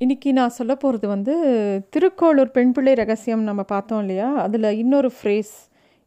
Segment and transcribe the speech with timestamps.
[0.00, 1.34] இன்றைக்கி நான் சொல்ல போகிறது வந்து
[1.96, 4.26] திருக்கோளூர் பெண் பிள்ளை ரகசியம் நம்ம பார்த்தோம் இல்லையா?
[4.36, 5.52] அதில் இன்னொரு ஃப்ரேஸ்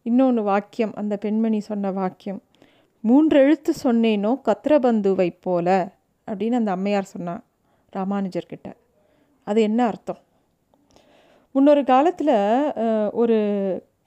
[0.05, 2.41] இன்னொன்று வாக்கியம் அந்த பெண்மணி சொன்ன வாக்கியம்.
[3.03, 5.67] மூன்று எழுத்து சொன்னேனோ கத்திரபந்துவை போல
[6.27, 7.41] அப்படின்னு அந்த அம்மையார் சொன்னான்
[7.93, 8.67] ராமானுஜர்கிட்ட
[9.47, 10.21] அது என்ன அர்த்தம்?
[11.55, 12.35] முன்னொரு காலத்தில்
[13.11, 13.39] ஒரு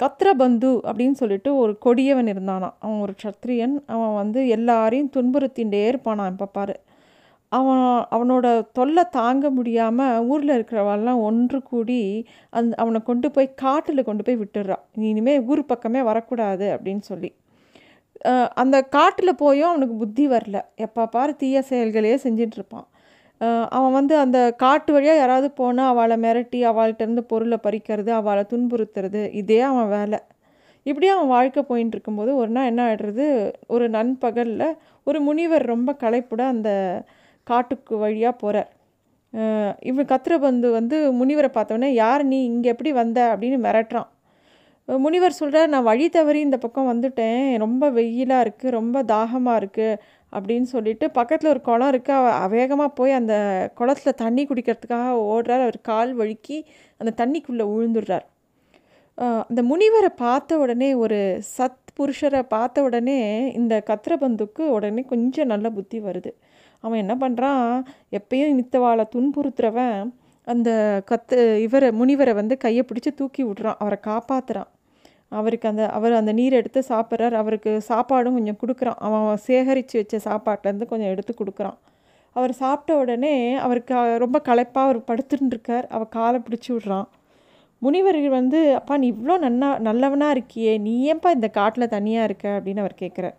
[0.03, 6.47] கத்திரபந்து அப்படின்னு சொல்லிட்டு ஒரு கொடியவன் இருந்தானான் அவன் ஒரு க்ஷத்ரியன் அவன் வந்து எல்லாரையும் துன்புறுத்தின்றே இருப்பானான் இப்போ
[6.59, 6.77] பாரு
[7.57, 7.85] அவன்
[8.15, 8.47] அவனோட
[8.79, 12.01] தொல்லை தாங்க முடியாமல் ஊரில் இருக்கிறவெல்லாம் ஒன்று கூடி
[12.59, 17.31] அந் அவனை கொண்டு போய் காட்டில் கொண்டு போய் விட்டுடுறான் நீ இனிமேல் ஊர் பக்கமே வரக்கூடாது அப்படின்னு சொல்லி.
[18.63, 20.59] அந்த காட்டில் போயும் அவனுக்கு புத்தி வரல.
[20.87, 22.87] எப்போ பாரு தீய செயல்களையே செஞ்சிட்ருப்பான்.
[23.77, 29.59] அவன் வந்து அந்த காட்டு வழியாக யாராவது போனால் அவளை மிரட்டி அவள்கிட்டருந்து பொருளை பறிக்கிறது அவளை துன்புறுத்துறது இதே
[29.71, 30.21] அவன் வேலை.
[30.87, 33.27] இப்படியே அவன் வாழ்க்கை போயின்னு இருக்கும்போது ஒரு நாள் என்ன ஆகிடுறது
[33.75, 34.69] ஒரு நண்பகலில்
[35.07, 36.71] ஒரு முனிவர் ரொம்ப களைப்புட அந்த
[37.51, 38.71] காட்டுக்கு வழியாக போகிறார்
[39.91, 42.39] இவன் கத்திரபந்து வந்து முனிவரை பார்த்தோன்னே யார் நீ?
[42.53, 43.19] இங்கே எப்படி வந்த?
[43.33, 44.09] அப்படின்னு மிரட்டுறான்.
[44.89, 47.45] முனிவர் சொல்கிறார் நான் வழி தவறி இந்த பக்கம் வந்துட்டேன்.
[47.65, 49.99] ரொம்ப வெயிலாக இருக்குது ரொம்ப தாகமாக இருக்குது
[50.33, 53.35] அப்படின்னு சொல்லிட்டு பக்கத்தில் ஒரு குளம் இருக்குது அவ வேகமாக போய் அந்த
[53.79, 55.65] குளத்தில் தண்ணி குடிக்கிறதுக்காக ஓடுறார்.
[55.67, 56.59] அவர் கால் வழுக்கி
[57.01, 58.27] அந்த தண்ணிக்குள்ளே உழுந்துடுறார்.
[59.51, 61.19] அந்த முனிவரை பார்த்த உடனே ஒரு
[61.57, 63.19] சத் புருஷரை பார்த்த உடனே
[63.61, 66.31] இந்த கத்திரபந்துக்கு உடனே கொஞ்சம் நல்ல புத்தி வருது.
[66.85, 67.67] அவன் என்ன பண்ணுறான்
[68.19, 69.99] எப்பயும் நித்தவாளை துன்புறுத்துறவன்
[70.47, 70.71] அந்த
[71.11, 73.79] கத்து இவரை முனிவரை வந்து கையை பிடிச்சி தூக்கி விட்றான்.
[73.79, 74.71] அவரை காப்பாற்றுறான்
[75.39, 77.35] அவருக்கு அந்த அவர் அந்த நீர் எடுத்து சாப்பிட்றார்.
[77.43, 78.99] அவருக்கு சாப்பாடும் கொஞ்சம் கொடுக்குறான்.
[79.07, 81.79] அவன் சேகரித்து வச்ச சாப்பாட்டிலேருந்து கொஞ்சம் எடுத்து கொடுக்குறான்.
[82.37, 87.09] அவர் சாப்பிட்ட உடனே அவருக்கு ரொம்ப களைப்பாக அவர் படுத்துட்டுருக்கார் அவர் காலை பிடிச்சி விட்றான்.
[87.83, 90.73] முனிவர் வந்து அப்பா நீ இவ்வளோ நன்னா நல்லவனாக இருக்கியே.
[90.87, 92.47] நீ ஏன்ப்பா இந்த காட்டில் தனியாக இருக்க?
[92.59, 93.37] அப்படின்னு அவர் கேட்குறார்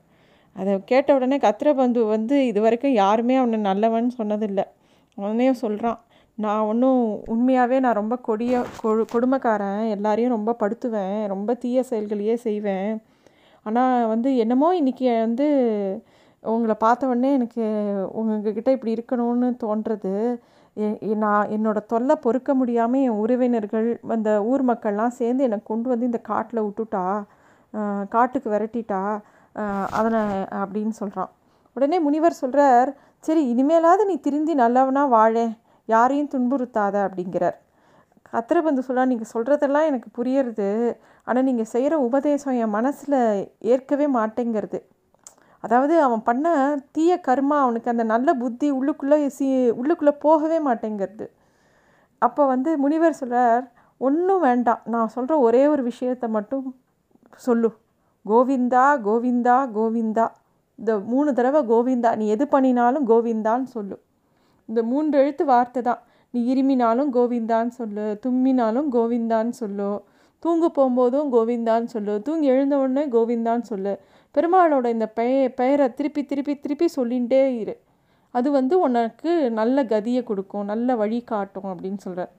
[0.55, 4.65] அதை கேட்ட உடனே கத்திர பந்து வந்து இது வரைக்கும் யாருமே அவனை நல்லவன் சொன்னதில்லை.
[5.17, 5.99] உடனே சொல்கிறான்
[6.37, 7.01] நான் ஒன்றும்
[7.33, 9.81] உண்மையாகவே நான் ரொம்ப கொடிய கொடு கொடுமைக்காரன்.
[9.95, 11.19] எல்லாரையும் ரொம்ப படுத்துவேன்.
[11.33, 12.91] ரொம்ப தீய செயல்களையே செய்வேன்.
[13.65, 15.47] ஆனால் வந்து என்னமோ இன்றைக்கி வந்து
[16.43, 17.65] உங்களை பார்த்த உடனே எனக்கு
[18.19, 20.15] உங்ககிட்ட இப்படி இருக்கணும்னு தோன்றது.
[21.23, 26.19] நான் என்னோடய தொல்லை பொறுக்க முடியாமல் என் உறவினர்கள் அந்த ஊர் மக்கள்லாம் சேர்ந்து என்னை கொண்டு வந்து இந்த
[26.31, 27.03] காட்டில் விட்டுட்டா
[28.15, 29.01] காட்டுக்கு விரட்டிட்டா
[29.97, 30.21] அதனை
[30.61, 31.31] அப்படின்னு சொல்கிறான்
[31.75, 32.89] உடனே முனிவர் சொல்கிறார்
[33.23, 35.45] சரி இனிமேலாவது நீ திருந்தி நல்லவனாக வாழே
[35.89, 37.57] யாரையும் துன்புறுத்தாத அப்படிங்கிறார்.
[38.33, 40.69] கத்திரபந்து சொல்கிறார் நீங்கள் சொல்கிறதெல்லாம் எனக்கு புரியறது
[41.27, 43.19] ஆனால் நீங்கள் செய்கிற உபதேசம் என் மனசில்
[43.73, 44.79] ஏற்கவே மாட்டேங்கிறது.
[45.63, 46.47] அதாவது அவன் பண்ண
[46.95, 49.47] தீய கர்மா அவனுக்கு அந்த நல்ல புத்தி உள்ளுக்குள்ளே சி
[49.79, 51.27] உள்ளுக்குள்ளே போகவே மாட்டேங்கிறது.
[52.21, 53.63] அப்போ வந்து முனிவர் சொல்கிறார்
[54.01, 56.65] ஒன்றும் வேண்டாம் நான் சொல்கிற ஒரே ஒரு விஷயத்தை மட்டும்
[57.45, 57.69] சொல்லு.
[58.29, 60.27] கோவிந்தா கோவிந்தா கோவிந்தா.
[60.75, 62.15] இந்த மூணு தடவை கோவிந்தா.
[62.15, 64.01] நீ எது பண்ணினாலும் கோவிந்தான்னு சொல்லு.
[64.65, 66.01] இந்த மூன்று எழுத்து வார்த்தை தான்.
[66.29, 68.19] நீ இருமினாலும் கோவிந்தான்னு சொல்லு.
[68.25, 70.03] தும்மினாலும் கோவிந்தான்னு சொல்லு.
[70.39, 72.21] தூங்க போகும்போதும் கோவிந்தான்னு சொல்லு.
[72.21, 73.99] தூங்கி எழுந்த உடனே கோவிந்தான்னு சொல்லு.
[74.35, 77.79] பெருமாளோட இந்த பெய பெயரை திருப்பி திருப்பி திருப்பி சொல்லிகிட்டே இரு.
[78.31, 80.65] அது வந்து உனக்கு நல்ல கதியை கொடுக்கும்.
[80.65, 82.31] நல்ல வழி காட்டும் அப்படின்னு சொல்கிற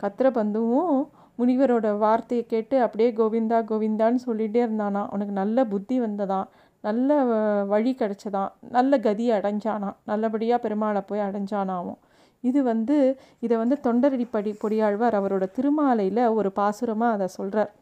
[0.00, 1.08] கத்திரபந்துவும்
[1.38, 5.02] முனிவரோட வார்த்தையை கேட்டு அப்படியே கோவிந்தா கோவிந்தான்னு சொல்லிகிட்டே இருந்தானா.
[5.08, 6.46] அவனுக்கு நல்ல புத்தி வந்ததான்
[6.84, 7.10] நல்ல
[7.64, 9.90] வழி கிடச்சதான் நல்ல கதி அடைஞ்சானா?
[10.04, 11.98] நல்லபடியாக பெருமாளை போய் அடைஞ்சானாவும்
[12.44, 12.96] இது வந்து
[13.40, 17.72] இதை வந்து தொண்டரடி படி பொடியாழ்வார் அவரோட திருமாலையில் ஒரு பாசுரமாக அதை சொல்கிறார்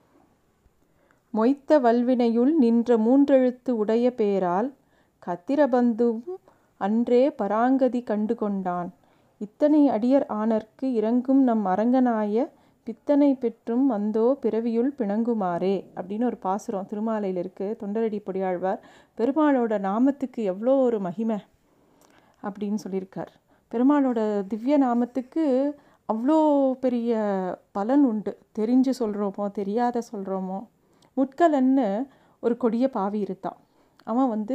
[1.30, 4.68] மொய்த்த வல்வினையுள் நின்ற மூன்றெழுத்து உடைய பேரால்
[5.26, 6.38] கத்திரபந்துவும்
[6.80, 8.88] அன்றே பராங்கதி கண்டு கொண்டான்.
[9.40, 12.46] இத்தனை அடியர் ஆனர்க்கு இறங்கும் நம் அரங்கனாய
[12.86, 18.80] பித்தனை பெற்றும் வந்தோ பிறவியுள் பிணங்குமாறே அப்படின்னு ஒரு பாசுரம் திருமாலையில் இருக்குது தொண்டரடி பொடியாழ்வார்
[19.18, 21.38] பெருமாளோட நாமத்துக்கு எவ்வளோ ஒரு மகிமை
[22.46, 23.32] அப்படின்னு சொல்லியிருக்கார்.
[23.72, 25.44] பெருமாளோட திவ்ய நாமத்துக்கு
[26.08, 26.38] அவ்வளோ
[26.84, 27.12] பெரிய
[27.76, 28.32] பலன் உண்டு.
[28.58, 30.58] தெரிஞ்சு சொல்கிறோமோ தெரியாத சொல்கிறோமோ
[31.16, 31.88] முட்கலன்னு
[32.42, 33.58] ஒரு கொடிய பாவி இருந்தான்
[34.10, 34.54] அவன் வந்து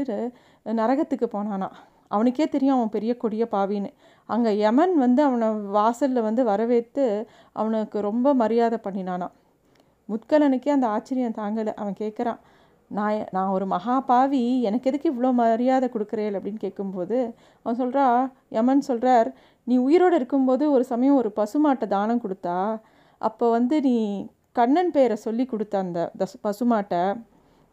[0.79, 1.69] நரகத்துக்கு போனானா.
[2.11, 3.91] அவனுக்கே தெரியும் அவன் பெரிய கொடிய பாவின்னு.
[4.29, 5.47] அங்கே யமன் வந்து அவனை
[5.77, 7.05] வாசலில் வந்து வரவேற்று
[7.59, 9.35] அவனுக்கு ரொம்ப மரியாதை பண்ணினானான்
[10.09, 11.73] முத்கலனுக்கே அந்த ஆச்சரியம் தாங்கலை.
[11.81, 12.39] அவன் கேட்குறான்
[12.91, 17.17] நான் நான் ஒரு மகா பாவி எனக்கு எதுக்கு இவ்வளோ மரியாதை கொடுக்குறேன் அப்படின்னு கேட்கும்போது
[17.65, 18.05] அவன் சொல்கிறா
[18.57, 19.29] யமன் சொல்கிறார்
[19.67, 22.57] நீ உயிரோடு இருக்கும்போது ஒரு சமயம் ஒரு பசுமாட்டை தானம் கொடுத்தா
[23.21, 23.95] அப்போ வந்து நீ
[24.51, 25.99] கண்ணன் பேரை சொல்லி கொடுத்த அந்த
[26.45, 27.03] பசுமாட்டை.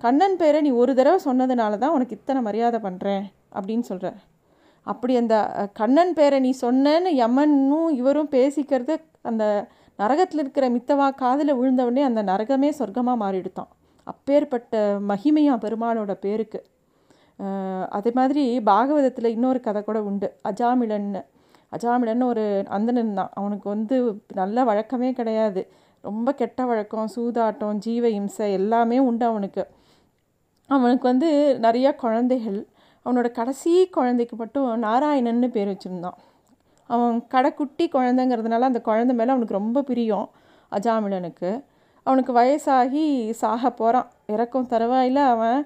[0.01, 3.25] கண்ணன் பேரை நீ ஒரு தடவை சொன்னதுனால தான் உனக்கு இத்தனை மரியாதை பண்ணுறேன்
[3.59, 4.21] அப்படின்னு சொல்கிறார்
[4.87, 5.37] அப்படி அந்த
[5.81, 8.95] கண்ணன் பேரை நீ சொன்னேன்னு யமனும் இவரும் பேசிக்கிறது
[9.31, 9.45] அந்த
[9.99, 13.71] நரகத்தில் இருக்கிற மித்தவா காதில் விழுந்தவுடனே அந்த நரகமே சொர்க்கமாக மாறிடுத்தான்
[14.07, 14.75] அப்பேற்பட்ட
[15.11, 16.59] மகிமையா பெருமாளோட பேருக்கு.
[17.97, 20.29] அதே மாதிரி பாகவதத்தில் இன்னொரு கதை கூட உண்டு.
[20.51, 21.21] அஜாமிழன்னு
[21.77, 22.45] அஜாமிலன்னு ஒரு
[22.77, 23.33] அந்தணன் தான்.
[23.39, 23.97] அவனுக்கு வந்து
[24.41, 25.63] நல்ல வழக்கமே கிடையாது.
[26.05, 29.65] ரொம்ப கெட்ட வழக்கம் சூதாட்டம் ஜீவ இம்சை எல்லாமே உண்டு அவனுக்கு.
[30.71, 31.31] அவனுக்கு வந்து
[31.67, 32.61] நிறையா குழந்தைகள்.
[33.07, 36.19] அவனோட கடைசி குழந்தைக்கு மட்டும் நாராயணன்னு பேர் வச்சுருந்தான்.
[36.91, 40.29] அவன் கடைக்குட்டி குழந்தைங்கிறதுனால அந்த குழந்தை மேலே அவனுக்கு ரொம்ப பிரியம்
[40.73, 41.51] அஜாமிலனுக்கு.
[42.07, 43.05] அவனுக்கு வயசாகி
[43.41, 45.61] சாக போகிறான் இறக்கும் தருவாயில் அவன்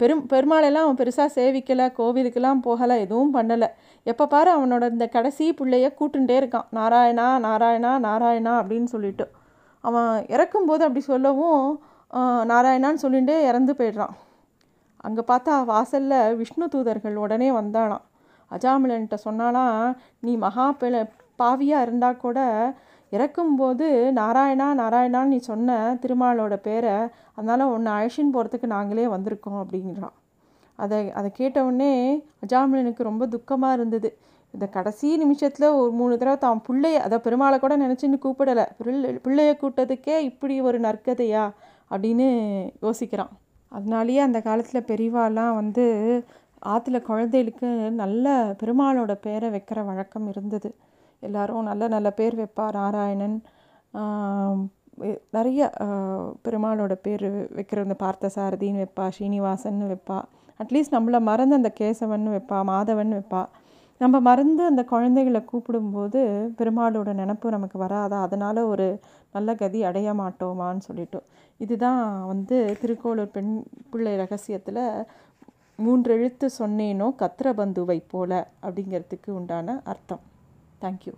[0.00, 3.68] பெரும் பெருமாளெல்லாம் அவன் பெருசாக சேவிக்கலை கோவிலுக்கெல்லாம் போகலை எதுவும் பண்ணலை.
[4.10, 6.66] எப்போ பாரு அவனோட இந்த கடைசி பிள்ளைய கூட்டுண்டே இருக்கான்.
[6.78, 9.26] நாராயணா நாராயணா நாராயணா அப்படின்னு சொல்லிட்டு.
[9.84, 11.64] அவன் இறக்கும்போது அப்படி சொல்லவும்
[12.52, 14.14] நாராயணான்னு சொல்லிட்டு இறந்து போயிடுறான்.
[15.04, 18.04] அங்கே பார்த்தா வாசலில் விஷ்ணு தூதர்கள் உடனே வந்தானாம்
[18.50, 19.78] அஜாமிலன்ட்ட சொன்னாலாம்
[20.18, 20.94] நீ மகா பிழ
[21.42, 22.38] பாவியாக இருந்தால் கூட
[23.12, 23.86] இறக்கும்போது
[24.20, 26.94] நாராயணா நாராயணான்னு நீ சொன்ன திருமாலோட பேரை
[27.34, 30.14] அதனால் உன்னை அழைச்சின்னு போகிறதுக்கு நாங்களே வந்திருக்கோம் அப்படிங்கிறான்.
[30.78, 31.92] அதை அதை கேட்டவுடனே
[32.44, 34.08] அஜாமிலனுக்கு ரொம்ப துக்கமாக இருந்தது.
[34.54, 38.66] இந்த கடைசி நிமிஷத்தில் ஒரு மூணு தடவை தான் பிள்ளைய அதை பெருமாளை கூட நினச்சின்னு கூப்பிடலை.
[38.78, 41.44] பிள்ளை பிள்ளைய கூட்டத்துக்கே இப்படி ஒரு நற்கதையா?
[41.90, 42.26] அப்படின்னு
[42.82, 43.32] யோசிக்கிறான்.
[43.76, 45.84] அதனாலேயே அந்த காலத்தில் பெரியவாலாம் வந்து
[46.72, 47.68] ஆற்றுல குழந்தைகளுக்கு
[48.02, 48.26] நல்ல
[48.60, 50.70] பெருமாளோட பேரை வைக்கிற வழக்கம் இருந்தது.
[51.22, 53.36] எல்லோரும் நல்ல நல்ல பேர் வைப்பா நாராயணன்
[55.36, 55.60] நிறைய
[56.46, 57.24] பெருமாளோட பேர்
[57.58, 60.18] வைக்கிற இந்த பார்த்த சாரதின்னு வைப்பா ஸ்ரீனிவாசன் வைப்பா
[60.60, 63.42] அட்லீஸ்ட் நம்மளை மறந்து அந்த கேசவன் வைப்பா மாதவன் வைப்பா.
[64.00, 66.20] நம்ம மறந்து அந்த குழந்தைகளை கூப்பிடும்போது
[66.58, 68.18] பெருமாளோட நினப்பு நமக்கு வராதா?
[68.22, 68.86] அதனால் ஒரு
[69.32, 71.20] நல்ல கதி அடைய மாட்டோமான்னு சொல்லிட்டு.
[71.60, 73.52] இதுதான் வந்து திருக்கோளூர் பெண்
[73.90, 74.82] பிள்ளை ரகசியத்தில்
[75.84, 78.32] மூன்றெழுத்து சொன்னேனோ கத்திர பந்துவை போல
[78.62, 80.24] அப்படிங்கிறதுக்கு உண்டான அர்த்தம்.
[80.80, 81.14] தேங்க்யூ